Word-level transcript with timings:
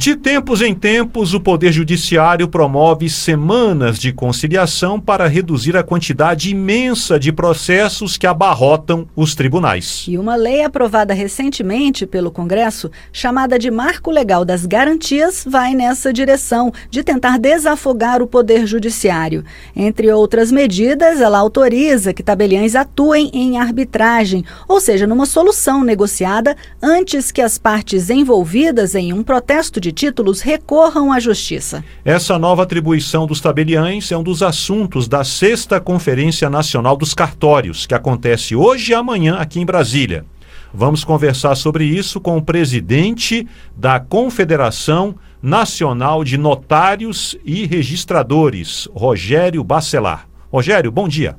De 0.00 0.14
tempos 0.14 0.62
em 0.62 0.76
tempos, 0.76 1.34
o 1.34 1.40
Poder 1.40 1.72
Judiciário 1.72 2.46
promove 2.46 3.10
semanas 3.10 3.98
de 3.98 4.12
conciliação 4.12 5.00
para 5.00 5.26
reduzir 5.26 5.76
a 5.76 5.82
quantidade 5.82 6.52
imensa 6.52 7.18
de 7.18 7.32
processos 7.32 8.16
que 8.16 8.24
abarrotam 8.24 9.08
os 9.16 9.34
tribunais. 9.34 10.04
E 10.06 10.16
uma 10.16 10.36
lei 10.36 10.62
aprovada 10.62 11.12
recentemente 11.12 12.06
pelo 12.06 12.30
Congresso, 12.30 12.88
chamada 13.12 13.58
de 13.58 13.72
Marco 13.72 14.12
Legal 14.12 14.44
das 14.44 14.64
Garantias, 14.66 15.44
vai 15.44 15.74
nessa 15.74 16.12
direção 16.12 16.72
de 16.88 17.02
tentar 17.02 17.36
desafogar 17.36 18.22
o 18.22 18.28
Poder 18.28 18.68
Judiciário. 18.68 19.44
Entre 19.74 20.12
outras 20.12 20.52
medidas, 20.52 21.20
ela 21.20 21.38
autoriza 21.38 22.14
que 22.14 22.22
tabeliães 22.22 22.76
atuem 22.76 23.32
em 23.34 23.58
arbitragem, 23.58 24.44
ou 24.68 24.80
seja, 24.80 25.08
numa 25.08 25.26
solução 25.26 25.82
negociada 25.82 26.56
antes 26.80 27.32
que 27.32 27.42
as 27.42 27.58
partes 27.58 28.10
envolvidas 28.10 28.94
em 28.94 29.12
um 29.12 29.24
protesto 29.24 29.80
de 29.80 29.87
de 29.88 29.92
títulos 29.92 30.42
recorram 30.42 31.10
à 31.10 31.18
Justiça. 31.18 31.82
Essa 32.04 32.38
nova 32.38 32.62
atribuição 32.62 33.26
dos 33.26 33.40
tabeliães 33.40 34.12
é 34.12 34.16
um 34.16 34.22
dos 34.22 34.42
assuntos 34.42 35.08
da 35.08 35.24
sexta 35.24 35.80
Conferência 35.80 36.50
Nacional 36.50 36.94
dos 36.94 37.14
Cartórios, 37.14 37.86
que 37.86 37.94
acontece 37.94 38.54
hoje 38.54 38.92
e 38.92 38.94
amanhã 38.94 39.36
aqui 39.36 39.60
em 39.60 39.64
Brasília. 39.64 40.26
Vamos 40.74 41.04
conversar 41.04 41.54
sobre 41.54 41.84
isso 41.84 42.20
com 42.20 42.36
o 42.36 42.42
presidente 42.42 43.48
da 43.74 43.98
Confederação 43.98 45.14
Nacional 45.40 46.22
de 46.22 46.36
Notários 46.36 47.38
e 47.42 47.64
Registradores, 47.64 48.86
Rogério 48.92 49.64
Bacelar. 49.64 50.28
Rogério, 50.52 50.92
bom 50.92 51.08
dia. 51.08 51.34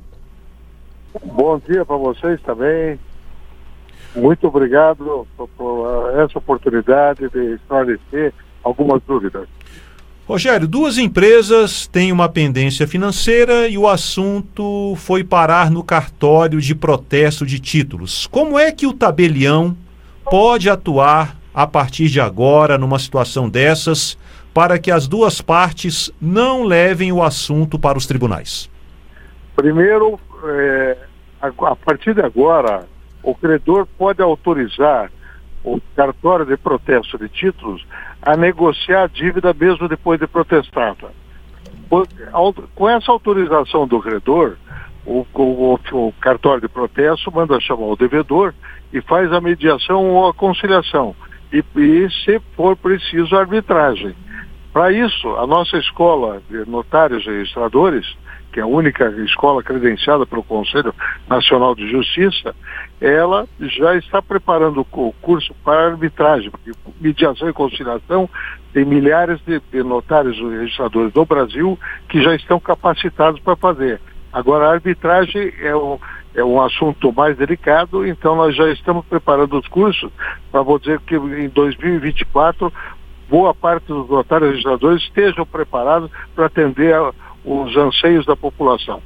Bom 1.24 1.60
dia 1.68 1.84
para 1.84 1.96
vocês 1.96 2.40
também. 2.42 2.98
Muito 4.14 4.46
obrigado 4.46 5.26
por, 5.36 5.48
por 5.48 6.18
essa 6.18 6.38
oportunidade 6.38 7.28
de 7.28 7.54
esclarecer 7.54 8.32
algumas 8.62 9.00
dúvidas. 9.06 9.48
Rogério, 10.26 10.68
duas 10.68 10.96
empresas 10.96 11.88
têm 11.88 12.12
uma 12.12 12.28
pendência 12.28 12.86
financeira 12.86 13.66
e 13.66 13.76
o 13.76 13.88
assunto 13.88 14.94
foi 14.96 15.24
parar 15.24 15.70
no 15.70 15.82
cartório 15.82 16.60
de 16.60 16.72
protesto 16.72 17.44
de 17.44 17.58
títulos. 17.58 18.28
Como 18.28 18.56
é 18.56 18.70
que 18.70 18.86
o 18.86 18.92
tabelião 18.92 19.76
pode 20.24 20.70
atuar 20.70 21.36
a 21.52 21.66
partir 21.66 22.08
de 22.08 22.20
agora 22.20 22.78
numa 22.78 22.98
situação 22.98 23.48
dessas 23.48 24.16
para 24.54 24.78
que 24.78 24.90
as 24.90 25.08
duas 25.08 25.40
partes 25.40 26.12
não 26.20 26.62
levem 26.62 27.10
o 27.10 27.22
assunto 27.22 27.76
para 27.76 27.98
os 27.98 28.06
tribunais? 28.06 28.70
Primeiro, 29.56 30.18
é, 30.44 30.96
a 31.42 31.76
partir 31.76 32.14
de 32.14 32.20
agora, 32.20 32.86
o 33.22 33.34
credor 33.34 33.86
pode 33.98 34.22
autorizar 34.22 35.10
o 35.62 35.80
cartório 35.94 36.46
de 36.46 36.56
protesto 36.56 37.18
de 37.18 37.28
títulos 37.28 37.84
a 38.22 38.36
negociar 38.36 39.04
a 39.04 39.06
dívida 39.06 39.54
mesmo 39.58 39.88
depois 39.88 40.18
de 40.18 40.26
protestada. 40.26 41.10
Com 42.74 42.88
essa 42.88 43.10
autorização 43.10 43.86
do 43.86 44.00
credor, 44.00 44.56
o, 45.04 45.26
o, 45.34 45.78
o, 45.92 46.12
cartório 46.20 46.60
de 46.60 46.68
protesto 46.68 47.32
manda 47.32 47.60
chamar 47.60 47.86
o 47.86 47.96
devedor 47.96 48.54
e 48.92 49.00
faz 49.00 49.32
a 49.32 49.40
mediação 49.40 50.10
ou 50.10 50.28
a 50.28 50.34
conciliação. 50.34 51.14
E, 51.52 51.64
e 51.76 52.10
se 52.24 52.40
for 52.54 52.76
preciso, 52.76 53.34
a 53.34 53.40
arbitragem. 53.40 54.14
Para 54.72 54.92
isso, 54.92 55.28
a 55.36 55.46
nossa 55.46 55.76
escola 55.78 56.40
de 56.48 56.68
notários 56.68 57.26
e 57.26 57.30
registradores 57.30 58.06
que 58.52 58.60
é 58.60 58.62
a 58.62 58.66
única 58.66 59.08
escola 59.24 59.62
credenciada 59.62 60.26
pelo 60.26 60.42
Conselho 60.42 60.94
Nacional 61.28 61.74
de 61.74 61.88
Justiça, 61.90 62.54
ela 63.00 63.46
já 63.60 63.96
está 63.96 64.20
preparando 64.20 64.80
o 64.80 65.12
curso 65.20 65.54
para 65.64 65.88
arbitragem, 65.88 66.50
porque 66.50 66.72
mediação 67.00 67.48
e 67.48 67.52
conciliação 67.52 68.28
tem 68.72 68.84
milhares 68.84 69.40
de, 69.46 69.60
de 69.72 69.82
notários 69.82 70.36
e 70.36 70.58
registradores 70.58 71.12
do 71.12 71.24
Brasil 71.24 71.78
que 72.08 72.22
já 72.22 72.34
estão 72.34 72.60
capacitados 72.60 73.40
para 73.40 73.56
fazer. 73.56 74.00
Agora, 74.32 74.66
a 74.66 74.72
arbitragem 74.72 75.52
é 75.60 75.74
um, 75.74 75.98
é 76.34 76.44
um 76.44 76.60
assunto 76.60 77.12
mais 77.12 77.36
delicado, 77.36 78.06
então 78.06 78.36
nós 78.36 78.54
já 78.54 78.68
estamos 78.70 79.04
preparando 79.06 79.58
os 79.58 79.66
cursos 79.66 80.10
para 80.52 80.62
vou 80.62 80.78
dizer 80.78 81.00
que 81.00 81.16
em 81.16 81.48
2024 81.48 82.72
boa 83.28 83.54
parte 83.54 83.86
dos 83.86 84.08
notários 84.08 84.48
e 84.48 84.50
registradores 84.50 85.02
estejam 85.04 85.46
preparados 85.46 86.10
para 86.34 86.46
atender 86.46 86.94
a 86.94 87.12
os 87.44 87.76
anseios 87.76 88.26
da 88.26 88.36
população. 88.36 89.00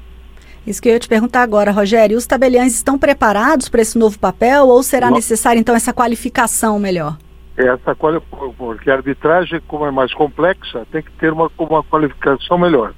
Isso 0.67 0.81
que 0.81 0.89
eu 0.89 0.95
ia 0.95 0.99
te 0.99 1.09
perguntar 1.09 1.43
agora, 1.43 1.71
Rogério. 1.71 2.17
Os 2.17 2.27
tabeliães 2.27 2.75
estão 2.75 2.99
preparados 2.99 3.69
para 3.69 3.83
esse 3.83 3.99
novo 3.99 4.19
papel 4.19 4.67
ou 4.69 4.83
será 4.83 5.09
Não. 5.09 5.17
necessária, 5.17 5.61
então, 5.61 5.75
essa 5.75 5.93
qualificação 5.93 6.79
melhor? 6.79 7.19
Essa 7.57 7.95
porque 8.57 8.91
a 8.91 8.95
arbitragem, 8.95 9.61
como 9.69 9.87
é 9.87 9.91
mais 9.91 10.13
complexa, 10.13 10.87
tem 10.91 11.03
que 11.03 11.11
ter 11.13 11.33
uma, 11.33 11.51
uma 11.59 11.85
qualificação 11.85 12.59
melhor. 12.59 12.95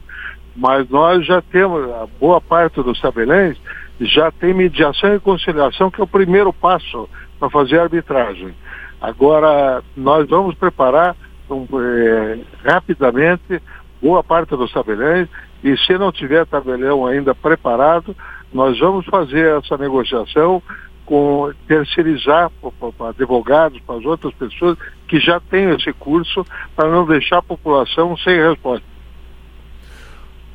Mas 0.54 0.88
nós 0.88 1.26
já 1.26 1.42
temos, 1.42 1.90
a 1.90 2.06
boa 2.18 2.40
parte 2.40 2.82
dos 2.82 2.98
tabeliães 3.00 3.58
já 4.00 4.30
tem 4.30 4.54
mediação 4.54 5.14
e 5.14 5.20
conciliação, 5.20 5.90
que 5.90 6.00
é 6.00 6.04
o 6.04 6.08
primeiro 6.08 6.52
passo 6.52 7.08
para 7.38 7.50
fazer 7.50 7.78
a 7.78 7.82
arbitragem. 7.82 8.54
Agora, 9.00 9.82
nós 9.94 10.26
vamos 10.28 10.54
preparar 10.54 11.14
um, 11.50 11.66
é, 11.78 12.38
rapidamente 12.64 13.60
boa 14.00 14.22
parte 14.22 14.56
dos 14.56 14.72
tabeliões, 14.72 15.28
e 15.62 15.76
se 15.78 15.96
não 15.98 16.12
tiver 16.12 16.46
tabelião 16.46 17.06
ainda 17.06 17.34
preparado, 17.34 18.16
nós 18.52 18.78
vamos 18.78 19.04
fazer 19.06 19.58
essa 19.58 19.76
negociação 19.76 20.62
com 21.04 21.52
terceirizar 21.68 22.50
para 22.98 23.10
advogados, 23.10 23.80
para 23.80 23.96
as 23.96 24.04
outras 24.04 24.34
pessoas 24.34 24.76
que 25.06 25.20
já 25.20 25.38
têm 25.38 25.70
esse 25.70 25.92
curso, 25.92 26.44
para 26.74 26.90
não 26.90 27.06
deixar 27.06 27.38
a 27.38 27.42
população 27.42 28.16
sem 28.16 28.36
resposta. 28.36 28.84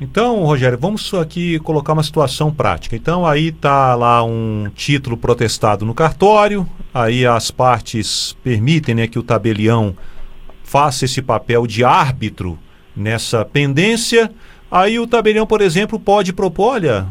Então, 0.00 0.42
Rogério, 0.42 0.76
vamos 0.78 1.14
aqui 1.14 1.58
colocar 1.60 1.92
uma 1.92 2.02
situação 2.02 2.52
prática. 2.52 2.96
Então, 2.96 3.24
aí 3.24 3.48
está 3.48 3.94
lá 3.94 4.22
um 4.24 4.68
título 4.74 5.16
protestado 5.16 5.86
no 5.86 5.94
cartório, 5.94 6.66
aí 6.92 7.24
as 7.24 7.50
partes 7.50 8.36
permitem 8.42 8.94
né, 8.96 9.06
que 9.06 9.18
o 9.18 9.22
tabelião 9.22 9.96
faça 10.64 11.04
esse 11.04 11.22
papel 11.22 11.66
de 11.66 11.84
árbitro 11.84 12.58
nessa 12.96 13.44
pendência. 13.44 14.30
Aí 14.70 14.98
o 14.98 15.06
tabelião, 15.06 15.46
por 15.46 15.60
exemplo, 15.60 15.98
pode 15.98 16.32
propor: 16.32 16.74
olha, 16.74 17.06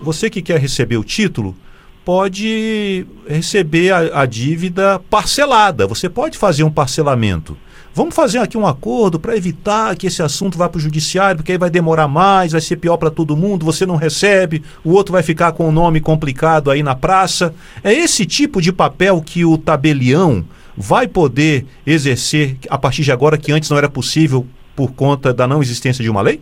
você 0.00 0.28
que 0.28 0.42
quer 0.42 0.60
receber 0.60 0.96
o 0.96 1.04
título, 1.04 1.56
pode 2.04 3.06
receber 3.26 3.92
a, 3.92 4.22
a 4.22 4.26
dívida 4.26 5.00
parcelada. 5.10 5.86
Você 5.86 6.08
pode 6.08 6.36
fazer 6.36 6.64
um 6.64 6.70
parcelamento. 6.70 7.56
Vamos 7.92 8.14
fazer 8.14 8.38
aqui 8.38 8.56
um 8.56 8.66
acordo 8.66 9.18
para 9.18 9.36
evitar 9.36 9.96
que 9.96 10.06
esse 10.06 10.22
assunto 10.22 10.56
vá 10.56 10.68
para 10.68 10.78
o 10.78 10.80
judiciário, 10.80 11.38
porque 11.38 11.50
aí 11.50 11.58
vai 11.58 11.70
demorar 11.70 12.06
mais, 12.06 12.52
vai 12.52 12.60
ser 12.60 12.76
pior 12.76 12.96
para 12.96 13.10
todo 13.10 13.36
mundo, 13.36 13.66
você 13.66 13.84
não 13.84 13.96
recebe, 13.96 14.62
o 14.84 14.92
outro 14.92 15.12
vai 15.12 15.24
ficar 15.24 15.50
com 15.52 15.64
o 15.64 15.68
um 15.70 15.72
nome 15.72 16.00
complicado 16.00 16.70
aí 16.70 16.84
na 16.84 16.94
praça. 16.94 17.52
É 17.82 17.92
esse 17.92 18.24
tipo 18.24 18.62
de 18.62 18.72
papel 18.72 19.20
que 19.20 19.44
o 19.44 19.58
tabelião 19.58 20.44
vai 20.76 21.08
poder 21.08 21.66
exercer 21.84 22.56
a 22.68 22.78
partir 22.78 23.02
de 23.02 23.10
agora, 23.10 23.36
que 23.36 23.50
antes 23.50 23.68
não 23.68 23.76
era 23.76 23.88
possível 23.88 24.46
por 24.80 24.94
conta 24.94 25.34
da 25.34 25.46
não 25.46 25.60
existência 25.60 26.02
de 26.02 26.08
uma 26.08 26.22
lei? 26.22 26.40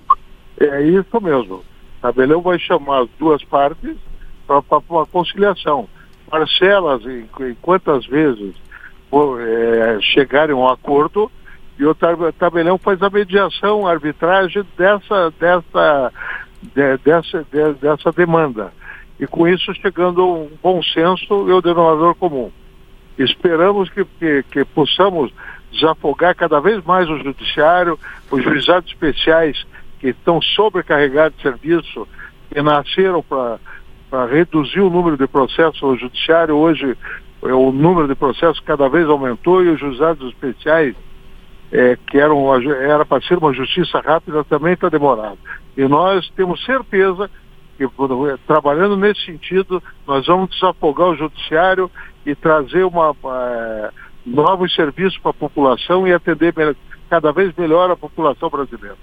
É 0.60 0.80
isso 0.82 1.20
mesmo. 1.20 1.56
O 1.56 1.64
tabelião 2.00 2.40
vai 2.40 2.56
chamar 2.56 3.02
as 3.02 3.08
duas 3.18 3.42
partes 3.42 3.96
para 4.46 4.62
uma 4.88 5.04
conciliação. 5.06 5.88
Parcelas 6.30 7.04
em, 7.04 7.28
em 7.40 7.54
quantas 7.60 8.06
vezes 8.06 8.54
por, 9.10 9.40
é, 9.40 10.00
chegarem 10.00 10.54
a 10.54 10.56
um 10.56 10.68
acordo 10.68 11.28
e 11.80 11.84
o 11.84 11.92
tabelião 12.38 12.78
faz 12.78 13.02
a 13.02 13.10
mediação, 13.10 13.88
a 13.88 13.90
arbitragem 13.90 14.64
dessa, 14.76 15.32
dessa, 15.40 16.12
de, 16.62 16.96
dessa, 16.98 17.44
de, 17.50 17.72
dessa 17.80 18.12
demanda. 18.12 18.72
E 19.18 19.26
com 19.26 19.48
isso 19.48 19.74
chegando 19.74 20.24
um 20.24 20.50
bom 20.62 20.80
senso 20.80 21.48
e 21.48 21.52
o 21.52 21.60
denominador 21.60 22.14
comum. 22.14 22.52
Esperamos 23.18 23.90
que, 23.90 24.04
que, 24.04 24.42
que 24.44 24.64
possamos 24.64 25.32
desafogar 25.72 26.34
cada 26.34 26.60
vez 26.60 26.82
mais 26.84 27.08
o 27.10 27.18
judiciário, 27.18 27.98
os 28.30 28.42
juizados 28.42 28.90
especiais 28.90 29.66
que 30.00 30.08
estão 30.08 30.40
sobrecarregados 30.40 31.36
de 31.36 31.42
serviço, 31.42 32.06
que 32.52 32.62
nasceram 32.62 33.22
para 33.22 34.26
reduzir 34.26 34.80
o 34.80 34.90
número 34.90 35.16
de 35.16 35.26
processos 35.26 35.80
no 35.82 35.96
judiciário, 35.96 36.54
hoje 36.56 36.96
é, 37.42 37.52
o 37.52 37.72
número 37.72 38.08
de 38.08 38.14
processos 38.14 38.60
cada 38.60 38.88
vez 38.88 39.08
aumentou 39.08 39.62
e 39.64 39.68
os 39.68 39.80
juizados 39.80 40.28
especiais, 40.28 40.94
é, 41.70 41.98
que 42.06 42.18
eram, 42.18 42.54
era 42.72 43.04
para 43.04 43.22
ser 43.22 43.38
uma 43.38 43.52
justiça 43.52 44.00
rápida, 44.00 44.42
também 44.44 44.72
está 44.72 44.88
demorado. 44.88 45.38
E 45.76 45.82
nós 45.86 46.28
temos 46.30 46.64
certeza 46.64 47.30
trabalhando 48.46 48.96
nesse 48.96 49.24
sentido, 49.24 49.82
nós 50.06 50.26
vamos 50.26 50.50
desafogar 50.50 51.08
o 51.08 51.16
judiciário 51.16 51.90
e 52.24 52.34
trazer 52.34 52.84
uma. 52.84 53.14
É, 53.24 53.90
novos 54.28 54.74
serviços 54.74 55.18
para 55.18 55.30
a 55.30 55.34
população 55.34 56.06
e 56.06 56.12
atender 56.12 56.54
cada 57.08 57.32
vez 57.32 57.54
melhor 57.56 57.90
a 57.90 57.96
população 57.96 58.50
brasileira. 58.50 58.96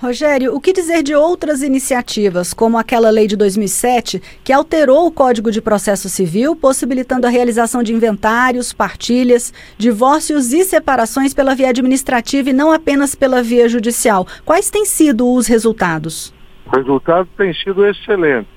Rogério, 0.00 0.54
o 0.54 0.60
que 0.60 0.72
dizer 0.72 1.02
de 1.02 1.14
outras 1.14 1.60
iniciativas, 1.60 2.54
como 2.54 2.78
aquela 2.78 3.10
lei 3.10 3.26
de 3.26 3.36
2007, 3.36 4.40
que 4.42 4.50
alterou 4.50 5.06
o 5.06 5.10
Código 5.10 5.50
de 5.50 5.60
Processo 5.60 6.08
Civil, 6.08 6.56
possibilitando 6.56 7.26
a 7.26 7.30
realização 7.30 7.82
de 7.82 7.92
inventários, 7.92 8.72
partilhas, 8.72 9.52
divórcios 9.76 10.54
e 10.54 10.64
separações 10.64 11.34
pela 11.34 11.54
via 11.54 11.68
administrativa 11.68 12.48
e 12.48 12.54
não 12.54 12.72
apenas 12.72 13.14
pela 13.14 13.42
via 13.42 13.68
judicial? 13.68 14.26
Quais 14.42 14.70
têm 14.70 14.86
sido 14.86 15.30
os 15.30 15.46
resultados? 15.46 16.32
O 16.70 16.76
resultado 16.76 17.28
tem 17.36 17.52
sido 17.52 17.84
excelente. 17.84 18.48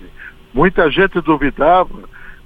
Muita 0.54 0.90
gente 0.92 1.20
duvidava 1.22 1.90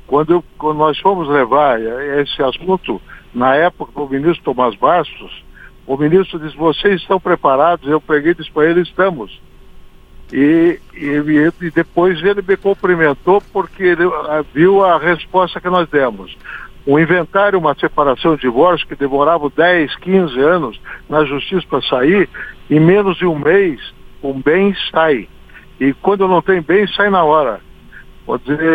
quando, 0.08 0.42
quando 0.58 0.78
nós 0.78 0.98
fomos 1.00 1.28
levar 1.28 1.80
esse 2.22 2.42
assunto, 2.42 3.02
na 3.34 3.54
época, 3.56 3.92
para 3.92 4.04
o 4.04 4.10
ministro 4.10 4.44
Tomás 4.46 4.76
Bastos, 4.76 5.44
o 5.86 5.98
ministro 5.98 6.40
disse, 6.40 6.56
vocês 6.56 7.02
estão 7.02 7.20
preparados? 7.20 7.88
Eu 7.90 8.00
peguei 8.00 8.32
e 8.32 8.36
disse 8.36 8.52
para 8.52 8.70
ele, 8.70 8.82
estamos. 8.82 9.42
E, 10.32 10.80
e, 10.94 11.52
e, 11.62 11.72
depois 11.72 12.22
ele 12.24 12.42
me 12.42 12.58
cumprimentou 12.58 13.42
porque 13.54 13.84
ele 13.84 14.04
ah, 14.06 14.44
viu 14.54 14.84
a 14.84 14.98
resposta 14.98 15.60
que 15.60 15.70
nós 15.70 15.88
demos. 15.90 16.38
Um 16.86 16.98
inventário, 16.98 17.60
uma 17.60 17.76
separação 17.76 18.36
de 18.36 18.42
divórcio 18.42 18.88
que 18.88 18.96
demorava 18.96 19.50
10, 19.50 19.96
15 19.98 20.40
anos 20.40 20.80
na 21.10 21.26
justiça 21.26 21.66
para 21.70 21.82
sair, 21.82 22.30
em 22.70 22.80
menos 22.80 23.18
de 23.18 23.26
um 23.26 23.38
mês 23.38 23.80
o 24.22 24.34
bem 24.34 24.76
sai. 24.92 25.28
E 25.80 25.94
quando 25.94 26.28
não 26.28 26.42
tem 26.42 26.62
bem, 26.62 26.88
sai 26.88 27.10
na 27.10 27.24
hora. 27.24 27.62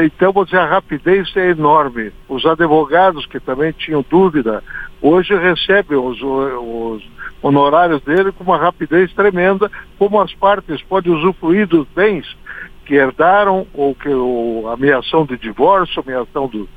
Então, 0.04 0.32
vou 0.32 0.44
dizer, 0.44 0.58
a 0.58 0.66
rapidez 0.66 1.30
é 1.36 1.50
enorme. 1.50 2.10
Os 2.28 2.46
advogados 2.46 3.26
que 3.26 3.38
também 3.38 3.72
tinham 3.72 4.04
dúvida, 4.08 4.64
hoje 5.00 5.34
recebem 5.36 5.98
os, 5.98 6.18
os 6.22 7.02
honorários 7.42 8.00
dele 8.02 8.32
com 8.32 8.44
uma 8.44 8.56
rapidez 8.56 9.12
tremenda, 9.12 9.70
como 9.98 10.20
as 10.20 10.32
partes 10.34 10.80
podem 10.82 11.12
usufruir 11.12 11.66
dos 11.66 11.86
bens 11.88 12.26
que 12.86 12.94
herdaram 12.94 13.66
ou 13.74 13.94
que 13.94 14.08
ou 14.08 14.68
ameação 14.70 15.24
de 15.26 15.36
divórcio, 15.36 16.02
ameação 16.02 16.48
do, 16.48 16.68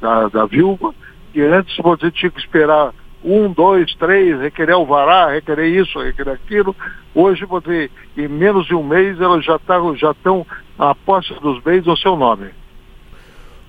da, 0.00 0.28
da 0.28 0.46
viúva, 0.46 0.94
que 1.32 1.40
antes 1.40 1.76
você 1.78 2.10
tinha 2.10 2.30
que 2.30 2.40
esperar 2.40 2.92
um, 3.24 3.50
dois, 3.50 3.94
três, 3.94 4.38
requerer 4.40 4.74
alvará, 4.74 5.32
requerer 5.32 5.66
isso, 5.66 5.98
requerer 5.98 6.34
aquilo. 6.34 6.76
Hoje, 7.14 7.44
você, 7.46 7.90
em 8.16 8.28
menos 8.28 8.66
de 8.66 8.74
um 8.74 8.82
mês, 8.82 9.20
elas 9.20 9.44
já 9.44 9.58
tá, 9.58 9.80
já 9.96 10.10
estão 10.10 10.46
a 10.78 10.94
posse 10.94 11.32
dos 11.40 11.62
bens 11.62 11.86
no 11.86 11.96
seu 11.96 12.16
nome. 12.16 12.50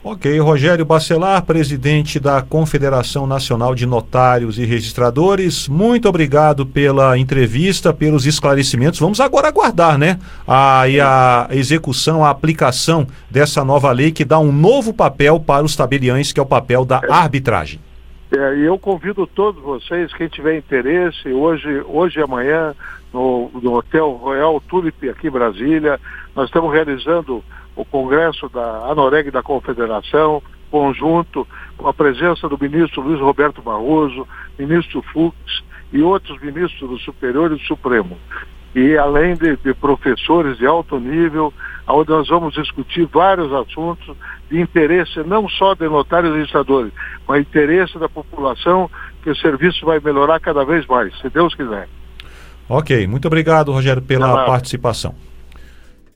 Ok, 0.07 0.37
Rogério 0.39 0.85
Bacelar, 0.85 1.43
presidente 1.45 2.19
da 2.19 2.39
Confederação 2.39 3.25
Nacional 3.25 3.73
de 3.73 3.87
Notários 3.87 4.59
e 4.59 4.63
Registradores, 4.63 5.67
muito 5.67 6.07
obrigado 6.07 6.63
pela 6.63 7.17
entrevista, 7.17 7.91
pelos 7.91 8.27
esclarecimentos. 8.27 8.99
Vamos 8.99 9.19
agora 9.19 9.47
aguardar, 9.47 9.97
né? 9.97 10.19
A, 10.47 10.83
a 10.83 11.47
execução, 11.55 12.23
a 12.23 12.29
aplicação 12.29 13.07
dessa 13.31 13.65
nova 13.65 13.91
lei 13.91 14.11
que 14.11 14.23
dá 14.23 14.37
um 14.37 14.51
novo 14.51 14.93
papel 14.93 15.39
para 15.39 15.65
os 15.65 15.75
tabeliães, 15.75 16.31
que 16.31 16.39
é 16.39 16.43
o 16.43 16.45
papel 16.45 16.85
da 16.85 17.01
arbitragem. 17.09 17.79
É, 18.31 18.55
e 18.57 18.61
eu 18.61 18.77
convido 18.79 19.27
todos 19.27 19.61
vocês, 19.61 20.13
quem 20.13 20.27
tiver 20.27 20.57
interesse, 20.57 21.29
hoje, 21.29 21.83
hoje 21.85 22.19
e 22.19 22.23
amanhã, 22.23 22.73
no, 23.13 23.51
no 23.61 23.73
Hotel 23.73 24.11
Royal 24.11 24.59
Tulip 24.61 25.09
aqui 25.09 25.27
em 25.27 25.31
Brasília, 25.31 25.99
nós 26.35 26.47
estamos 26.47 26.73
realizando 26.73 27.43
o 27.75 27.85
congresso 27.85 28.49
da 28.49 28.89
Anoreg 28.89 29.29
da 29.29 29.43
Confederação, 29.43 30.41
conjunto, 30.71 31.47
com 31.77 31.87
a 31.87 31.93
presença 31.93 32.49
do 32.49 32.57
ministro 32.59 33.01
Luiz 33.01 33.19
Roberto 33.19 33.61
Barroso, 33.61 34.27
ministro 34.57 35.01
Fux 35.13 35.35
e 35.93 36.01
outros 36.01 36.41
ministros 36.41 36.89
do 36.89 36.97
Superior 36.99 37.51
e 37.51 37.55
do 37.55 37.61
Supremo. 37.61 38.17
E 38.75 38.97
além 38.97 39.35
de, 39.35 39.55
de 39.57 39.73
professores 39.73 40.57
de 40.57 40.65
alto 40.65 40.99
nível, 40.99 41.53
onde 41.87 42.09
nós 42.09 42.27
vamos 42.27 42.53
discutir 42.53 43.05
vários 43.05 43.51
assuntos 43.53 44.15
de 44.49 44.59
interesse 44.59 45.23
não 45.25 45.47
só 45.47 45.73
de 45.73 45.87
notários 45.87 46.33
e 46.33 46.37
registradores, 46.37 46.91
mas 47.27 47.41
interesse 47.41 47.97
da 47.97 48.09
população, 48.09 48.89
que 49.23 49.29
o 49.29 49.35
serviço 49.35 49.85
vai 49.85 49.99
melhorar 49.99 50.39
cada 50.39 50.63
vez 50.65 50.85
mais, 50.87 51.17
se 51.19 51.29
Deus 51.29 51.55
quiser. 51.55 51.87
Ok, 52.67 53.07
muito 53.07 53.27
obrigado, 53.27 53.71
Rogério, 53.71 54.01
pela 54.01 54.45
participação. 54.45 55.15